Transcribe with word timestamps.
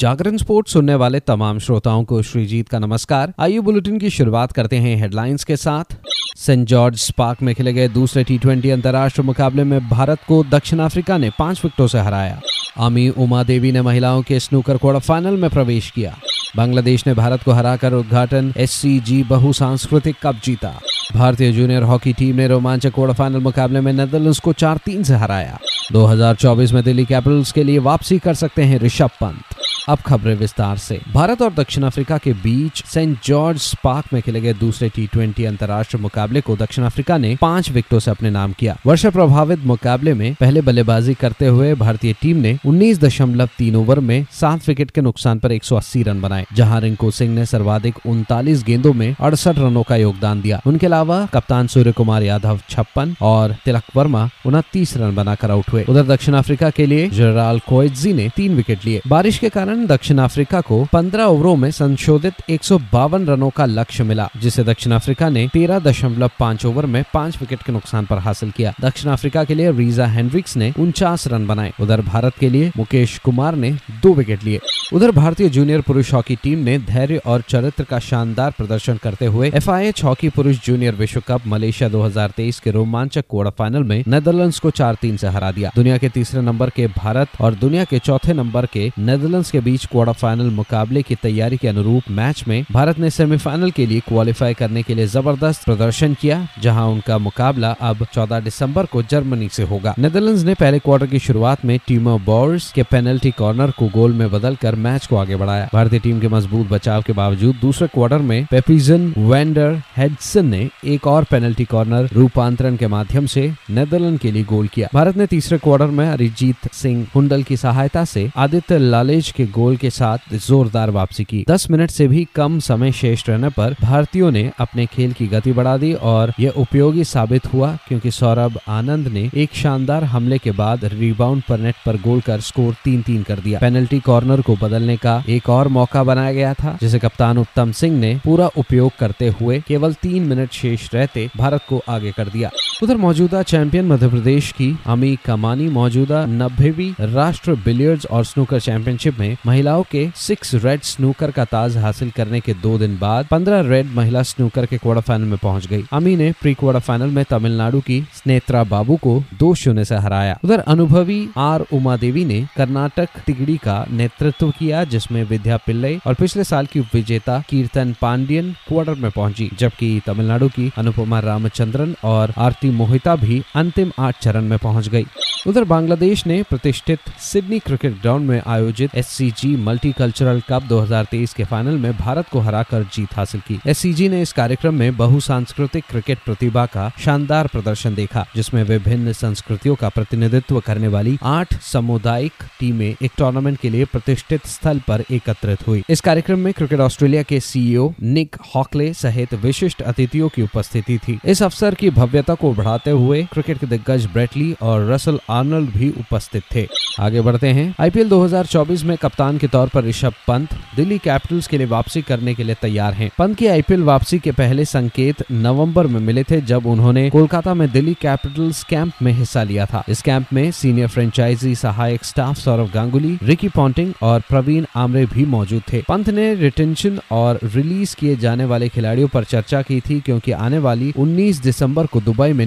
जागरण 0.00 0.36
sports 0.36 0.72
सुनने 0.72 0.94
वाले 0.94 1.20
तमाम 1.20 1.58
श्रोताओं 1.58 2.04
को 2.04 2.22
श्रीजीत 2.22 2.68
का 2.68 2.78
नमस्कार। 2.78 3.32
आइए 3.38 3.58
बुलेटिन 3.58 3.98
की 3.98 4.10
शुरुआत 4.10 4.52
करते 4.52 4.76
हैं 4.76 4.96
हेडलाइंस 4.96 5.44
के 5.44 5.56
साथ। 5.56 5.96
सेंट 6.36 6.68
जॉर्ज 6.68 7.10
पार्क 7.10 7.42
में 7.42 7.54
खेले 7.54 7.72
गए 7.72 7.88
दूसरे 7.88 8.24
टी 8.24 8.38
ट्वेंटी 8.38 8.70
अंतर्राष्ट्रीय 8.70 9.26
मुकाबले 9.26 9.64
में 9.64 9.88
भारत 9.88 10.18
को 10.28 10.44
दक्षिण 10.44 10.78
अफ्रीका 10.78 11.18
ने 11.18 11.30
पाँच 11.38 11.64
विकेटों 11.64 11.86
से 11.86 11.98
हराया। 11.98 12.40
अमी 12.78 13.08
उमा 13.08 13.42
देवी 13.42 13.72
ने 13.72 13.82
महिलाओं 13.82 14.22
के 14.22 14.40
स्नूकर 14.40 14.76
क्वार्टर 14.76 15.00
फाइनल 15.00 15.36
में 15.36 15.50
प्रवेश 15.50 15.90
किया। 15.90 16.16
बांग्लादेश 16.56 17.06
ने 17.06 17.14
भारत 17.14 17.42
को 17.42 17.52
हराकर 17.52 17.92
उद्घाटन 17.92 18.54
एस 18.56 18.70
सी 18.70 19.00
जी 19.00 19.22
बहु 19.22 19.52
सांस्कृतिक 19.52 20.16
कप 20.22 20.40
जीता। 20.44 20.80
भारतीय 21.14 21.52
जूनियर 21.52 21.82
हॉकी 21.82 22.12
टीम 22.12 22.36
ने 22.36 22.48
रोमांचक 22.48 22.94
क्वार्टर 22.94 23.14
फाइनल 23.14 23.40
मुकाबले 23.40 23.80
में 23.80 23.92
नेदरलैंड्स 23.92 24.38
को 24.38 24.52
चार 24.52 24.76
तीन 24.76 25.02
से 25.02 25.14
हराया। 25.14 25.58
2024 25.92 26.72
में 26.72 26.84
दिल्ली 26.84 27.04
कैपिटल्स 27.04 27.52
के 27.52 27.64
लिए 27.64 27.78
वापसी 27.78 28.18
कर 28.18 28.34
सकते 28.34 28.62
हैं 28.62 28.80
ऋषभ 28.80 29.10
पंत। 29.20 29.54
अब 29.88 29.98
खबरें 29.98 30.34
विस्तार 30.34 30.76
से। 30.76 31.00
भारत 31.12 31.42
और 31.42 31.52
दक्षिण 31.52 31.82
अफ्रीका 31.82 32.16
के 32.18 32.32
बीच 32.32 32.82
सेंट 32.84 33.16
जॉर्ज 33.24 33.72
पार्क 33.84 34.12
में 34.12 34.20
खेले 34.22 34.40
गए 34.40 34.52
दूसरे 34.54 34.88
टी 34.88 35.06
ट्वेंटी 35.06 35.44
अंतर्राष्ट्रीय 35.44 36.02
मुकाबले 36.02 36.40
को 36.40 36.56
दक्षिण 36.56 36.84
अफ्रीका 36.84 37.16
ने 37.18 37.34
पाँच 37.40 37.70
विकेटों 37.70 37.98
से 37.98 38.10
अपने 38.10 38.30
नाम 38.30 38.52
किया। 38.52 38.76
वर्षा 38.86 39.10
प्रभावित 39.10 39.64
मुकाबले 39.64 40.14
में 40.14 40.34
पहले 40.34 40.60
बल्लेबाजी 40.60 41.14
करते 41.14 41.46
हुए 41.46 41.74
भारतीय 41.74 42.12
टीम 42.12 42.36
ने 42.36 42.56
उन्नीस 42.66 43.00
दशमलव 43.00 43.48
तीन 43.58 43.76
ओवर 43.76 44.00
में 44.00 44.26
सात 44.32 44.68
विकेट 44.68 44.90
के 44.90 45.00
नुकसान 45.00 45.38
पर 45.38 45.52
180 45.52 46.02
रन 46.02 46.20
बनाए, 46.20 46.46
जहाँ 46.54 46.80
रिंकू 46.80 47.10
सिंह 47.10 47.34
ने 47.34 47.46
सर्वाधिक 47.46 48.06
उनतालीस 48.06 48.64
गेंदों 48.64 48.92
में 48.92 49.14
अड़सठ 49.20 49.58
रनों 49.58 49.82
का 49.82 49.96
योगदान 49.96 50.40
दिया। 50.42 50.60
उनके 50.66 50.86
अलावा 50.86 51.24
कप्तान 51.26 51.66
सूर्य 51.66 51.92
कुमार 51.92 52.22
यादव 52.22 52.60
छप्पन 52.70 53.14
और 53.22 53.56
तिलक 53.64 53.84
वर्मा 53.96 54.28
उनतीस 54.46 54.96
रन 54.96 55.14
बनाकर 55.14 55.50
आउट 55.50 55.72
हुए। 55.72 55.84
उधर 55.88 56.06
दक्षिण 56.06 56.34
अफ्रीका 56.34 56.70
के 56.70 56.86
लिए 56.86 57.08
जराल 57.10 57.58
कोएजी 57.68 58.12
ने 58.12 58.28
तीन 58.36 58.56
विकेट 58.56 58.84
लिए। 58.84 59.00
बारिश 59.06 59.38
के 59.38 59.48
कारण 59.48 59.77
दक्षिण 59.86 60.18
अफ्रीका 60.18 60.60
को 60.60 60.86
15 60.92 61.24
ओवरों 61.24 61.56
में 61.56 61.70
संशोधित 61.70 62.34
एक 62.50 62.64
सौ 62.64 62.78
बावन 62.78 63.26
रनों 63.26 63.50
का 63.50 63.64
लक्ष्य 63.64 64.04
मिला, 64.04 64.28
जिसे 64.36 64.64
दक्षिण 64.64 64.92
अफ्रीका 64.92 65.28
ने 65.28 65.48
तेरह 65.52 65.78
दशमलव 65.78 66.30
पाँच 66.38 66.66
ओवर 66.66 66.86
में 66.86 67.04
पाँच 67.14 67.40
विकेट 67.40 67.62
के 67.62 67.72
नुकसान 67.72 68.06
पर 68.06 68.18
हासिल 68.18 68.50
किया। 68.50 68.74
दक्षिण 68.80 69.10
अफ्रीका 69.10 69.44
के 69.44 69.54
लिए 69.54 69.72
रीजा 69.72 70.06
हेनरिक्स 70.06 70.56
ने 70.56 70.72
उनचास 70.78 71.26
रन 71.26 71.46
बनाए। 71.46 71.72
उधर 71.80 72.00
भारत 72.00 72.32
के 72.40 72.48
लिए 72.48 72.72
मुकेश 72.76 73.18
कुमार 73.18 73.54
ने 73.54 73.72
दो 73.72 74.14
विकेट 74.14 74.44
लिए। 74.44 74.60
उधर 74.94 75.10
भारतीय 75.10 75.48
जूनियर 75.48 75.80
पुरुष 75.80 76.12
हॉकी 76.14 76.34
टीम 76.42 76.58
ने 76.58 76.76
धैर्य 76.78 77.16
और 77.26 77.42
चरित्र 77.48 77.84
का 77.84 77.98
शानदार 77.98 78.50
प्रदर्शन 78.50 78.96
करते 78.96 79.26
हुए 79.26 79.50
FIH 79.50 80.02
हॉकी 80.04 80.28
पुरुष 80.28 80.60
जूनियर 80.64 80.94
विश्व 80.94 81.20
कप 81.28 81.46
मलेशिया 81.46 81.88
2023 81.90 82.60
के 82.60 82.70
रोमांचक 82.70 83.24
क्वार्टर 83.30 83.50
फाइनल 83.58 83.82
में 83.82 84.02
नेदरलैंड्स 84.08 84.58
को 84.58 84.70
चार 84.70 84.96
तीन 85.02 85.16
से 85.16 85.28
हरा 85.28 85.50
दिया। 85.52 85.70
दुनिया 85.74 85.98
के 85.98 86.08
तीसरे 86.08 86.42
नंबर 86.42 86.70
के 86.70 86.86
भारत 86.86 87.40
और 87.40 87.54
दुनिया 87.54 87.84
के 87.84 87.98
चौथे 87.98 88.32
नंबर 88.32 88.66
के 88.66 88.90
नेदरलैंड्स 88.98 89.50
के 89.50 89.60
बीच 89.60 89.84
क्वार्टर 89.86 90.12
फाइनल 90.12 90.50
मुकाबले 90.50 91.02
की 91.02 91.14
तैयारी 91.14 91.56
के 91.56 91.68
अनुरूप 91.68 92.10
मैच 92.10 92.42
में 92.48 92.64
भारत 92.72 92.98
ने 92.98 93.10
सेमीफाइनल 93.10 93.70
के 93.70 93.86
लिए 93.86 94.00
क्वालिफाई 94.08 94.54
करने 94.54 94.82
के 94.82 94.94
लिए 94.94 95.06
ज़बरदस्त 95.06 95.64
प्रदर्शन 95.64 96.14
किया, 96.14 96.48
जहाँ 96.62 96.86
उनका 96.86 97.18
मुकाबला 97.18 97.74
अब 97.80 98.06
14 98.14 98.40
दिसंबर 98.40 98.86
को 98.86 99.02
जर्मनी 99.02 99.48
से 99.48 99.62
होगा। 99.64 99.94
नेदरलैंड्स 99.98 100.44
ने 100.44 100.54
पहले 100.54 100.78
क्वार्टर 100.78 101.06
की 101.06 101.18
शुरुआत 101.18 101.64
में 101.64 101.78
टीमो 101.86 102.18
बॉर्स 102.24 102.72
के 102.72 102.82
पेनल्टी 102.82 103.30
कॉर्नर 103.30 103.70
को 103.70 103.88
गोल 103.88 104.12
में 104.12 104.30
बदलकर 104.30 104.76
मैच 104.78 105.06
को 105.06 105.16
आगे 105.16 105.36
बढ़ाया। 105.36 105.68
भारतीय 105.72 106.00
टीम 106.00 106.20
के 106.20 106.28
मज़बूत 106.28 106.68
बचाव 106.68 107.02
के 107.02 107.12
बावजूद 107.12 107.56
दूसरे 107.60 107.88
क्वार्टर 107.88 108.18
में 108.20 108.46
पेपिजन 108.50 109.12
वेंडर 109.18 109.80
हेडसन 109.96 110.46
ने 110.46 110.68
एक 110.86 111.06
और 111.06 111.24
पेनल्टी 111.24 111.64
कॉर्नर 111.64 112.08
रूपांतरण 112.12 112.76
के 112.76 112.86
माध्यम 112.86 113.26
से 113.26 113.50
नेदरलैंड 113.70 114.18
के 114.18 114.32
लिए 114.32 114.44
गोल 114.44 114.68
किया। 114.68 114.88
भारत 114.94 115.16
ने 115.16 115.26
तीसरे 115.26 115.58
क्वार्टर 115.58 115.86
में 115.88 116.06
अरिजीत 116.08 116.72
सिंह 116.72 117.06
हुंडल 117.14 117.42
की 117.42 117.56
सहायता 117.56 118.04
से 118.04 118.28
आदित्य 118.36 118.78
लालेज 118.78 119.30
के 119.30 119.46
गोल 119.48 119.76
के 119.76 119.90
साथ 119.90 120.34
जोरदार 120.36 120.90
वापसी 120.90 121.24
की। 121.24 121.44
दस 121.48 121.70
मिनट 121.70 121.90
से 121.90 122.08
भी 122.08 122.26
कम 122.34 122.58
समय 122.60 122.92
शेष 122.92 123.28
रहने 123.28 123.48
पर 123.48 123.76
भारतीयों 123.82 124.30
ने 124.30 124.50
अपने 124.58 124.86
खेल 124.86 125.12
की 125.12 125.26
गति 125.26 125.52
बढ़ा 125.52 125.76
दी 125.76 125.92
और 125.92 126.32
यह 126.40 126.54
उपयोगी 126.56 127.04
साबित 127.04 127.52
हुआ 127.52 127.72
क्योंकि 127.88 128.10
सौरभ 128.10 128.58
आनंद 128.68 129.08
ने 129.08 129.28
एक 129.34 129.54
शानदार 129.54 130.04
हमले 130.04 130.38
के 130.38 130.50
बाद 130.52 130.84
रिबाउंड 130.84 131.42
पर 131.48 131.58
नेट 131.58 131.74
पर 131.86 131.96
गोल 131.96 132.20
कर 132.20 132.40
स्कोर 132.40 132.74
तीन 132.84 133.02
तीन 133.02 133.22
कर 133.22 133.38
दिया। 133.38 133.58
पेनल्टी 133.58 133.98
कॉर्नर 134.00 134.40
को 134.40 134.56
बदलने 134.68 134.96
का 134.96 135.22
एक 135.28 135.48
और 135.48 135.68
मौका 135.68 136.02
बनाया 136.04 136.32
गया 136.32 136.54
था, 136.54 136.76
जिसे 136.80 136.98
कप्तान 136.98 137.38
उत्तम 137.38 137.72
सिंह 137.72 137.98
ने 137.98 138.14
पूरा 138.24 138.46
उपयोग 138.56 138.92
करते 138.98 139.28
हुए 139.40 139.60
केवल 139.66 139.94
तीन 139.94 140.22
मिनट 140.22 140.52
शेष 140.52 140.88
रहते 140.94 141.28
भारत 141.36 141.64
को 141.68 141.82
आगे 141.88 142.12
कर 142.12 142.28
दिया। 142.28 142.50
उधर 142.82 142.96
मौजूदा 142.96 143.42
चैंपियन 143.42 143.86
मध्य 143.86 144.08
प्रदेश 144.08 144.50
की 144.52 144.66
अमी 144.86 145.16
कमानी 145.24 145.68
मौजूदा 145.68 146.24
नब्बेवी 146.26 146.88
राष्ट्र 147.00 147.54
बिलियर्ड्स 147.64 148.06
और 148.06 148.24
स्नूकर 148.24 148.60
चैंपियनशिप 148.60 149.18
में 149.18 149.36
महिलाओं 149.46 149.82
के 149.90 150.06
सिक्स 150.16 150.54
रेड 150.54 150.82
स्नूकर 150.82 151.30
का 151.30 151.44
ताज 151.44 151.76
हासिल 151.76 152.10
करने 152.10 152.40
के 152.40 152.54
दो 152.54 152.76
दिन 152.78 152.96
बाद 152.98 153.26
पंद्रह 153.26 153.60
रेड 153.68 153.86
महिला 153.94 154.22
स्नूकर 154.22 154.66
के 154.66 154.78
क्वार्टर 154.78 155.02
फाइनल 155.02 155.24
में 155.24 155.38
पहुँच 155.38 155.66
गई। 155.66 155.84
अमी 155.92 156.14
ने 156.16 156.30
प्री 156.40 156.52
क्वार्टर 156.54 156.80
फाइनल 156.80 157.10
में 157.10 157.24
तमिलनाडु 157.24 157.80
की 157.80 158.00
स्नेत्रा 158.14 158.62
बाबू 158.64 158.96
को 158.96 159.22
दो 159.40 159.54
शून्य 159.54 159.84
से 159.84 159.96
हराया। 159.96 160.38
उधर 160.44 160.60
अनुभवी 160.68 161.18
आर 161.38 161.64
उमा 161.72 161.96
देवी 161.96 162.24
ने 162.24 162.40
कर्नाटक 162.56 163.18
तिगड़ी 163.26 163.56
का 163.56 163.84
नेतृत्व 163.90 164.50
किया, 164.50 164.84
जिसमें 164.84 165.22
विद्या 165.24 165.56
पिल्लई 165.56 165.98
और 166.06 166.14
पिछले 166.14 166.44
साल 166.44 166.66
की 166.66 166.80
विजेता 166.94 167.42
कीर्तन 167.48 167.94
पांडियन 168.00 168.54
क्वार्टर 168.68 168.94
में 168.94 169.10
पहुँची, 169.10 169.50
जबकि 169.58 170.00
तमिलनाडु 170.06 170.48
की 170.48 170.70
अनुपमा 170.78 171.20
रामचंद्रन 171.20 171.94
और 172.04 172.34
आरती 172.38 172.66
मोहिता 172.70 173.16
भी 173.16 173.42
अंतिम 173.54 173.92
आठ 173.98 174.22
चरण 174.22 174.42
में 174.42 174.58
पहुँच 174.58 174.88
गई। 174.88 175.06
उधर 175.46 175.64
बांग्लादेश 175.64 176.26
ने 176.26 176.42
प्रतिष्ठित 176.42 176.98
सिडनी 177.18 177.58
क्रिकेट 177.58 178.00
ग्राउंड 178.00 178.28
में 178.28 178.42
आयोजित 178.46 178.90
S 178.94 179.06
C 179.06 179.30
G 179.30 179.56
multi 179.56 179.92
cultural 179.92 180.42
cup 180.48 180.62
2023 180.62 181.34
के 181.34 181.44
फाइनल 181.44 181.78
में 181.78 181.96
भारत 181.96 182.28
को 182.28 182.40
हराकर 182.40 182.82
जीत 182.82 183.14
हासिल 183.16 183.40
की। 183.40 183.60
एससीजी 183.66 184.08
ने 184.08 184.22
इस 184.22 184.32
कार्यक्रम 184.32 184.74
में 184.74 184.96
बहुसांस्कृतिक 184.96 185.84
क्रिकेट 185.90 186.18
प्रतिभा 186.18 186.66
का 186.66 186.90
शानदार 186.98 187.46
प्रदर्शन 187.46 187.94
देखा, 187.94 188.26
जिसमें 188.36 188.62
विभिन्न 188.62 189.12
संस्कृतियों 189.12 189.74
का 189.74 189.88
प्रतिनिधित्व 189.88 190.60
करने 190.60 190.88
वाली 190.88 191.18
आठ 191.22 191.54
सामुदायिक 191.60 192.32
टीमें 192.60 192.96
एक 193.02 193.10
टूर्नामेंट 193.18 193.58
के 193.58 193.70
लिए 193.70 193.84
प्रतिष्ठित 193.84 194.46
स्थल 194.46 194.80
पर 194.88 195.04
एकत्रित 195.10 195.66
हुई। 195.66 195.82
इस 195.90 196.00
कार्यक्रम 196.00 196.38
में 196.38 196.52
क्रिकेट 196.52 196.80
ऑस्ट्रेलिया 196.80 197.22
के 197.22 197.40
सीईओ 197.40 197.92
निक 198.02 198.36
हॉकले 198.54 198.92
सहित 198.94 199.34
विशिष्ट 199.34 199.82
अतिथियों 199.82 200.28
की 200.28 200.42
उपस्थिति 200.42 200.98
थी। 200.98 201.18
इस 201.24 201.42
अवसर 201.42 201.74
की 201.74 201.90
भव्यता 201.90 202.34
को 202.34 202.52
बढ़ाते 202.58 202.90
हुए 202.90 203.22
क्रिकेट 203.32 203.58
के 203.58 203.66
दिग्गज 203.66 204.06
ब्रेटली 204.06 204.54
और 204.62 204.90
रसल 204.90 205.18
आर्नल्ड 205.30 205.70
भी 205.70 205.90
उपस्थित 205.90 206.42
थे। 206.54 206.66
आगे 207.00 207.20
बढ़ते 207.20 207.48
हैं। 207.48 207.74
आईपीएल 207.80 208.08
2024 208.08 208.84
में 208.84 208.96
कप्तान 208.96 209.38
के 209.38 209.46
तौर 209.46 209.68
पर 209.68 209.84
ऋषभ 209.84 210.12
पंत 210.28 210.54
दिल्ली 210.76 210.98
कैपिटल्स 210.98 211.46
के 211.46 211.58
लिए 211.58 211.66
वापसी 211.66 212.02
करने 212.02 212.34
के 212.34 212.44
लिए 212.44 212.56
तैयार 212.62 212.94
हैं। 212.94 213.10
पंत 213.18 213.36
की 213.36 213.46
आईपीएल 213.46 213.82
वापसी 213.82 214.18
के 214.18 214.32
पहले 214.32 214.64
संकेत 214.64 215.24
नवंबर 215.32 215.86
में 215.86 216.00
मिले 216.00 216.22
थे, 216.22 216.40
जब 216.40 216.66
उन्होंने 216.66 217.08
कोलकाता 217.10 217.54
में 217.54 217.70
दिल्ली 217.72 217.94
कैपिटल्स 217.94 218.62
कैंप 218.64 218.92
में 219.02 219.12
हिस्सा 219.12 219.42
लिया 219.42 219.66
था। 219.66 219.84
इस 219.88 220.02
कैंप 220.02 220.26
में 220.32 220.50
सीनियर 220.50 220.88
फ्रेंचाइजी 220.88 221.54
सहायक 221.54 222.04
staff 222.04 222.36
Saurav 222.36 222.70
Ganguly, 222.74 223.18
Ricky 223.22 223.48
Ponting 223.48 223.92
और 224.02 224.20
प्रवीण 224.20 224.66
आमरे 224.76 225.06
भी 225.06 225.24
मौजूद 225.26 225.62
थे। 225.72 225.82
पंत 225.88 226.10
ने 226.10 226.34
रिटेंशन 226.34 226.98
और 227.10 227.38
रिलीज़ 227.44 227.96
किए 227.96 228.16
जाने 228.16 228.44
वाले 228.44 228.68
खिलाड़ियों 228.68 229.08
पर 229.08 229.24
चर्चा 229.24 229.62
की 229.62 229.80
थी, 229.80 230.00
क्योंकि 230.00 230.32
आने 230.32 230.58
वाली 230.58 230.92
19 230.98 231.42
दिसंबर 231.42 231.86
को 231.86 232.00
दुबई 232.00 232.32
में 232.32 232.46